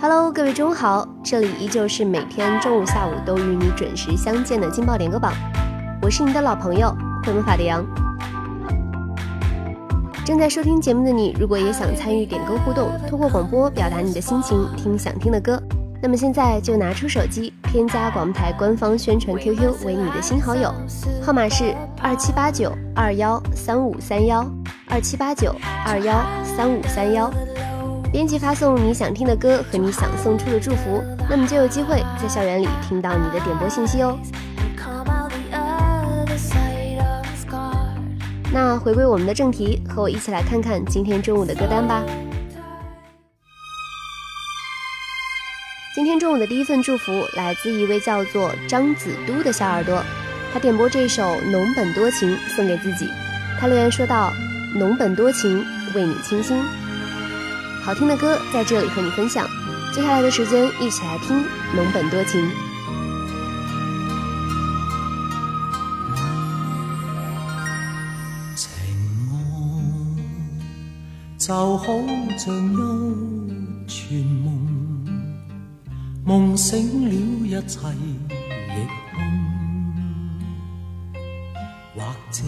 [0.00, 5.32] Hello，各位中午好，这里依旧是每天中午、下午都与你准时相见的劲爆点歌榜，
[6.02, 7.84] 我是你的老朋友会魔法的羊。
[10.24, 15.62] 正在收听节目的你，如果也想参与点歌互动，通过广播表达你的心情，听想听的歌，
[16.02, 20.74] 那么现在就拿出手机，添加广播台官方宣传 QQ 为你的新好友，
[21.22, 24.44] 号码是二七八九二幺三五三幺
[24.88, 25.54] 二七八九
[25.86, 26.20] 二幺
[26.56, 27.32] 三五三幺。
[28.14, 34.16] 编辑发送你想听的歌和你想送出的祝福，那么就有机会在校园里听到你的点播信息哦。
[38.52, 42.04] 那回归我们的正题，和我一起来看看今天中午的歌单吧。
[45.96, 50.00] 今天中午的第一份祝福来自一位叫做张子都的小耳朵，
[50.52, 53.10] 他点播这首《浓本多情》送给自己。
[53.58, 54.32] 他留言说道
[54.78, 55.64] ：“浓本多情，
[55.96, 56.62] 为你倾心。”
[57.84, 59.46] 好听的歌在这里和你分享，
[59.92, 61.36] 接下来的时间一起来听
[61.76, 62.40] 《浓本多情》。
[68.56, 68.70] 情
[69.28, 69.36] 爱
[71.36, 71.84] 就好
[72.38, 72.76] 像一
[73.86, 75.04] 串梦，
[76.24, 79.20] 梦醒了一切亦空，
[81.94, 82.42] 或者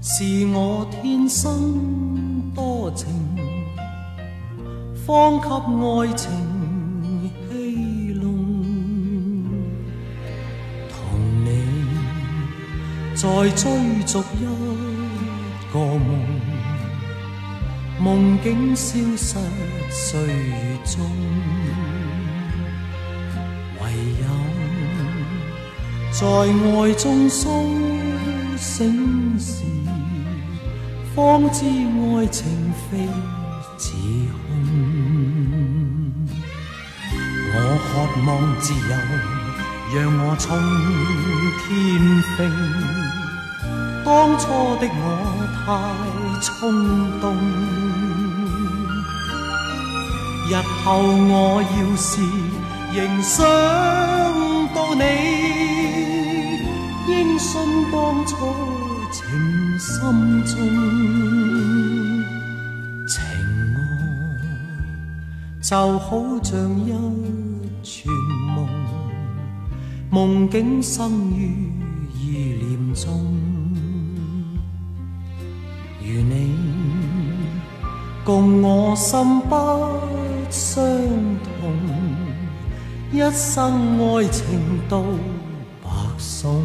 [0.00, 3.08] 是我天生多情。
[5.10, 6.30] 方给爱情
[7.50, 8.30] 戏弄，
[10.88, 10.94] 同
[11.44, 11.48] 你
[13.16, 13.64] 再追
[14.06, 14.44] 逐一
[15.72, 16.08] 个梦，
[17.98, 19.36] 梦境消失
[19.90, 21.04] 岁月中，
[23.82, 23.90] 唯
[24.20, 24.24] 有
[26.12, 27.48] 在爱中苏
[28.56, 29.64] 醒时，
[31.16, 32.46] 方知爱情
[32.88, 33.08] 非
[33.76, 33.96] 自
[37.52, 37.56] 我
[37.86, 37.90] 渴
[38.26, 38.28] 望
[38.60, 38.92] 自由，
[39.94, 40.46] 让我冲
[41.62, 41.68] 天
[42.36, 42.38] 飞。
[44.04, 44.42] 当初
[44.80, 44.98] 的我
[45.54, 45.66] 太
[46.40, 46.50] 冲
[47.20, 47.24] 动，
[50.48, 50.50] 日
[50.82, 51.30] 后我
[51.62, 52.10] 要是
[52.92, 53.38] 仍想
[54.74, 55.02] 到你，
[57.12, 57.50] 应信
[57.92, 57.94] 当
[58.26, 58.30] 初
[59.12, 59.18] 情
[59.78, 59.90] 深
[60.44, 60.58] 中，
[65.70, 66.90] 就好像一。
[67.80, 68.12] 串
[68.56, 68.68] 梦，
[70.10, 71.70] 梦境生于
[72.12, 73.38] 意念中。
[76.00, 76.56] 如你
[78.24, 79.54] 共我心不
[80.50, 80.84] 相
[81.60, 81.72] 同，
[83.12, 85.04] 一生爱情都
[85.84, 85.88] 白
[86.18, 86.64] 送。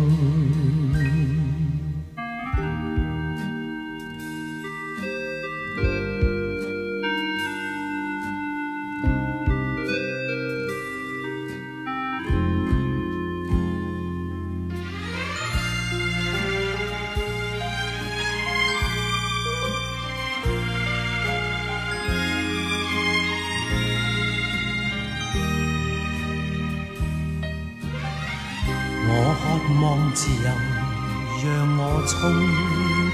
[32.21, 32.23] 让我冲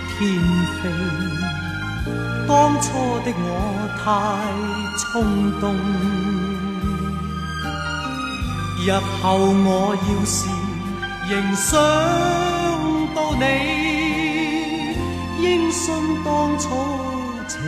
[0.08, 0.18] 天
[0.78, 0.82] 飞。
[2.48, 2.50] 当
[2.82, 2.88] 初
[3.24, 3.46] 的我
[3.98, 4.06] 太
[4.98, 5.10] 冲
[5.60, 5.64] 动，
[8.86, 8.88] 日
[9.22, 10.36] 后我要是
[11.30, 11.70] 仍想
[13.16, 13.42] 到你，
[15.42, 15.84] 应信
[16.24, 16.30] 当
[16.60, 16.64] 初
[17.48, 17.60] 情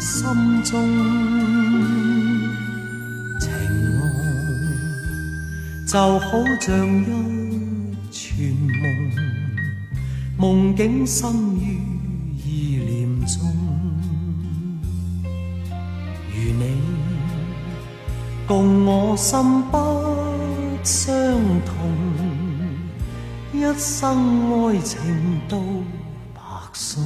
[0.00, 0.72] 深中，
[3.38, 3.50] 情
[3.98, 4.02] 爱
[5.86, 6.30] 就好
[6.60, 6.70] 像
[7.04, 7.06] 一
[8.10, 8.20] 串。
[8.82, 8.82] 梦
[10.42, 11.78] 梦境深于
[12.44, 13.48] 意念中，
[16.34, 16.80] 如你
[18.44, 19.40] 共我心
[19.70, 19.76] 不
[20.82, 21.14] 相
[21.64, 21.72] 同，
[23.52, 24.98] 一生爱情
[25.48, 25.60] 都
[26.34, 26.40] 白
[26.72, 27.00] 送。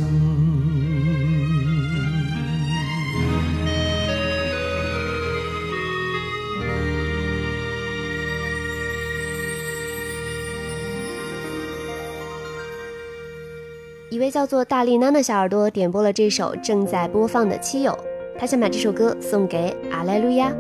[14.17, 17.93] 一位叫做大力娜娜的小耳朵点播了这首正在播放的《七友》，
[18.39, 20.51] 他想把这首歌送给阿莱路亚，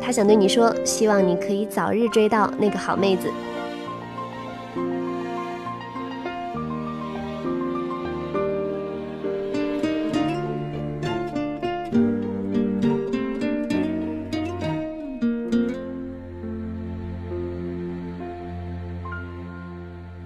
[0.00, 3.30] 他想对你说，希望你可以早日追到那个好妹子。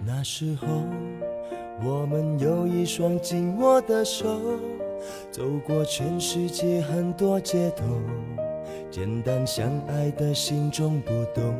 [0.06, 0.75] 那时候。
[2.96, 4.24] 双紧握的手，
[5.30, 7.84] 走过全世界很多街头，
[8.90, 11.54] 简单相爱的心中不懂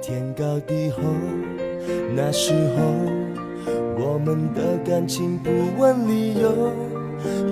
[0.00, 1.02] 天高地厚。
[2.14, 6.70] 那时候，我们的感情不问理由，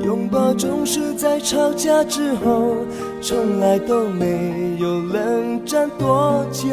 [0.05, 2.77] 拥抱总是在吵架之后，
[3.21, 6.71] 从来都没有冷战多久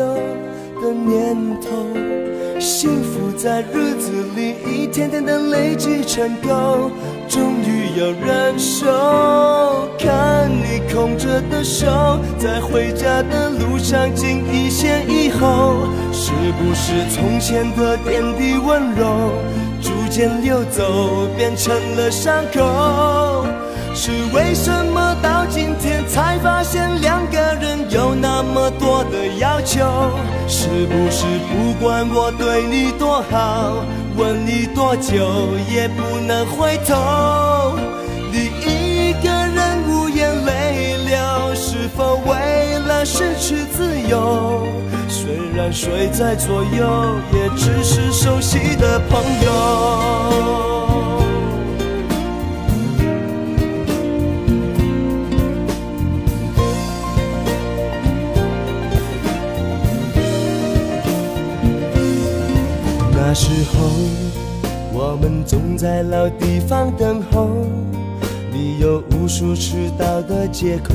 [0.79, 2.02] 的念头。
[2.63, 6.89] 幸福在日子里一天天的累积成垢，
[7.27, 8.87] 终于有人收。
[9.99, 11.85] 看你空着的手，
[12.39, 15.75] 在回家的路上惊一先一后，
[16.13, 19.33] 是不是从前的点滴温柔，
[19.81, 23.45] 逐渐流走，变成了伤口？
[23.93, 28.71] 是为什么到今天才发现两个人有那么
[29.11, 29.79] 的要求？
[30.47, 33.83] 是不是不管我对你多好，
[34.17, 35.15] 问你多久
[35.71, 37.77] 也不能回头？
[38.31, 44.67] 你一个人无言泪流，是否为了失去自由？
[45.07, 50.72] 虽然睡在左右，也只是熟悉的朋友。
[65.23, 67.47] 们总在老地方等候。
[68.51, 70.93] 你有无数迟到的借口，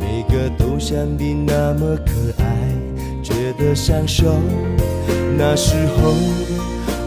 [0.00, 2.12] 每个都像你那么可
[2.42, 2.44] 爱，
[3.22, 4.34] 觉得享受。
[5.38, 6.12] 那时候，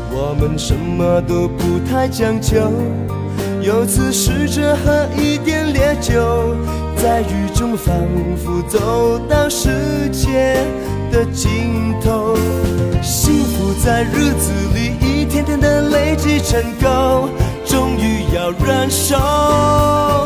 [0.09, 2.71] 我们什么都不太讲究，
[3.62, 6.56] 有次试着喝一点烈酒，
[6.95, 7.94] 在雨中仿
[8.38, 10.56] 佛走到世界
[11.12, 12.38] 的尽头。
[13.83, 17.29] 在日子里一天天的累积成垢，
[17.65, 19.15] 终于要忍受。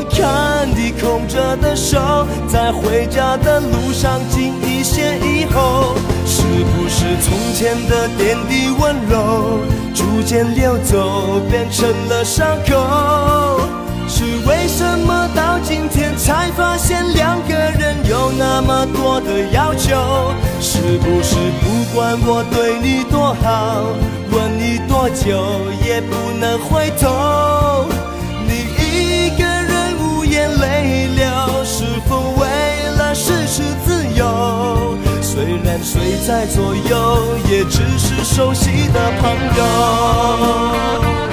[0.09, 1.99] 看你空着的手，
[2.47, 5.95] 在回家的路上惊一先一后，
[6.25, 9.59] 是不是从前的点滴温柔，
[9.93, 13.80] 逐渐流走，变成了伤口？
[14.13, 20.33] 是为什么到今天才发现两个人有那么多的要求？
[20.59, 23.85] 是不是不管我对你多好，
[24.29, 25.41] 问你多久
[25.85, 27.87] 也不能回头？
[28.45, 32.45] 你一个人无言泪流，是否为
[32.97, 34.97] 了失去自由？
[35.21, 41.30] 虽然睡在左右，也只是熟悉的朋友。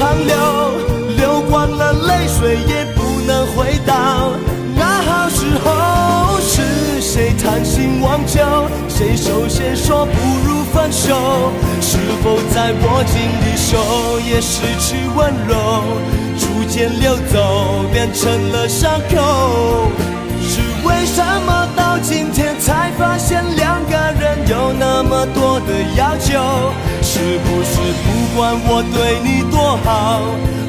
[0.00, 0.34] 长流，
[1.18, 4.32] 流惯了泪水也不能回到
[4.74, 6.40] 那好时候。
[6.40, 8.40] 是谁贪新忘旧？
[8.88, 10.12] 谁首先说不
[10.46, 11.52] 如分手？
[11.82, 15.84] 是否在握紧的手也失去温柔，
[16.38, 19.90] 逐渐流走，变成了伤口？
[20.40, 26.40] 是为什么到今天才发现两个人有那么多的要求？
[28.04, 28.06] 不
[28.36, 30.22] 管我对你多好，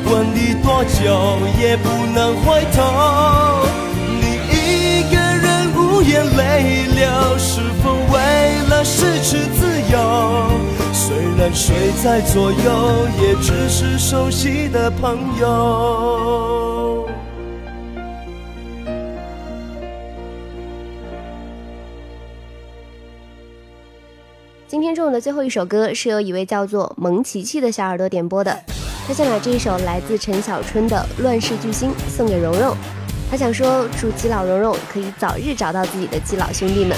[0.05, 0.99] 问你多久
[1.59, 2.77] 也不能回头？
[4.19, 8.15] 你一个人无言泪流，是否为
[8.69, 9.59] 了失去自
[9.91, 9.95] 由？
[10.93, 16.50] 虽然睡在左右，也只是熟悉的朋友。
[24.71, 28.57] 今天中午的最后一首歌是由一位叫做蒙奇奇的小耳朵点播的，
[29.05, 32.73] 他想把这一首来自陈小春的《乱世巨星》送给蓉蓉，
[33.29, 36.97] 他想说祝基佬蓉蓉可以早日找到自己的基佬兄弟们。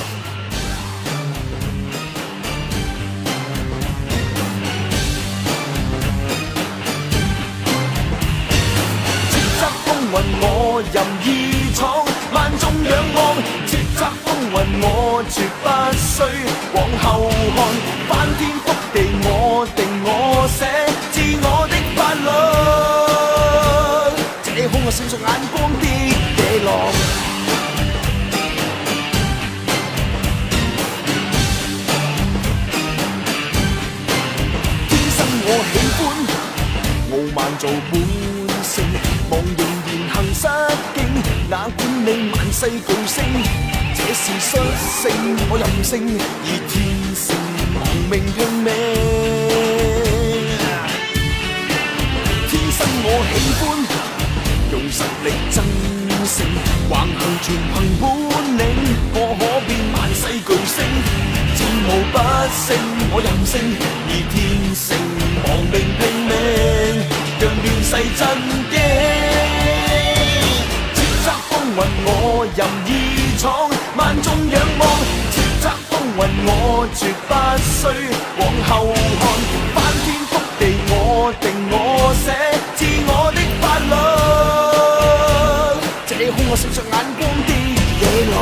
[10.92, 13.36] 任意闯，万众仰望，
[14.04, 16.12] 叱咤风云我绝不需
[16.74, 17.58] 往后看，
[18.10, 19.28] 翻天覆地我
[19.78, 20.08] 定我
[20.50, 20.60] 写，
[21.14, 22.28] 自我的法律，
[24.44, 26.70] 这空我闪烁眼光的野狼，
[34.90, 36.02] 天生我喜欢
[37.10, 37.94] 傲慢做本
[38.64, 38.74] 性，
[39.30, 39.62] 忘形。
[40.36, 40.48] 失
[40.96, 40.98] 敬，
[41.50, 43.16] 哪管你万世巨星，
[44.14, 45.10] 是率性，
[45.50, 45.92] 我任性，
[46.46, 46.72] 而天
[47.18, 47.26] 性
[47.74, 48.70] 亡命拼命。
[52.48, 53.62] 天生我喜欢
[54.72, 55.58] 用实力争
[56.28, 56.46] 胜，
[56.90, 58.04] 横行全凭本
[58.60, 58.62] 领，
[59.16, 60.78] 我可变万世巨星，
[61.58, 62.16] 战无不
[62.54, 62.70] 胜，
[63.12, 63.52] 我任性，
[64.08, 64.34] 而天
[64.76, 64.86] 性
[65.44, 66.32] 亡命拼命，
[67.40, 68.22] 让乱世震
[68.70, 68.74] 惊。
[70.94, 72.08] 叱咤风云我
[72.56, 72.62] 任
[76.46, 76.50] 我
[76.94, 77.34] 绝不
[77.64, 77.80] 需
[78.40, 78.72] 往后
[79.22, 79.24] 看，
[79.74, 80.94] 翻天覆地我
[81.40, 81.76] 定我
[82.24, 82.26] 写，
[82.76, 83.94] 自我的法律。
[86.06, 87.52] 这空我闪烁眼光的
[88.02, 88.36] 野狼。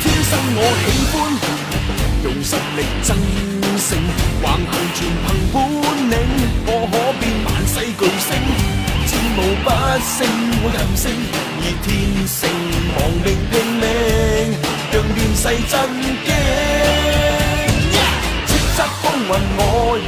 [0.00, 1.14] 天生我喜欢
[2.24, 3.08] 用实力争
[3.78, 3.88] 胜，
[4.42, 5.54] 横行全凭本
[6.10, 6.12] 領，
[6.66, 8.30] 我可變萬世巨星，
[9.34, 10.28] 无不胜，
[10.62, 11.04] 我任性，
[11.58, 11.88] 而天
[12.28, 12.38] 性
[12.96, 13.82] 亡命拼命，
[14.92, 15.72] 让乱世震
[16.22, 16.30] 惊。
[18.46, 19.60] 叱咤风云我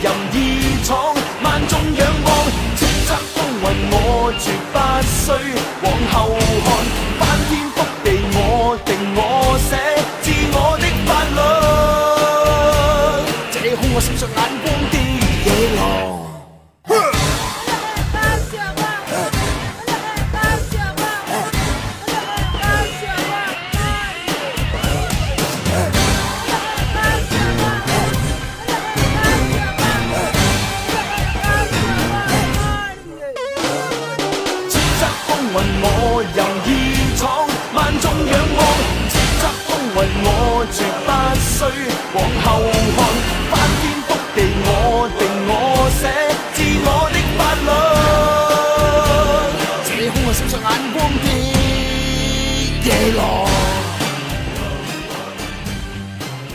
[0.02, 0.36] 任意
[0.84, 0.92] 闯，
[1.42, 2.28] 万众仰望。
[2.76, 3.96] 叱咤风云我
[4.38, 4.76] 绝不
[5.08, 5.22] 需
[5.82, 6.14] 往后
[6.64, 6.68] 看，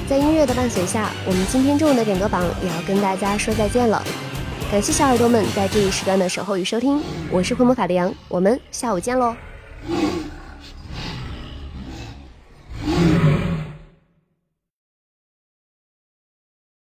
[0.08, 4.04] 在音乐的伴随下，我们今天中午的点歌榜也要跟大家说再见了。
[4.72, 9.36] 感谢小耳朵们在这一时段的守候与收听，我是会魔法的羊，我们下午见喽。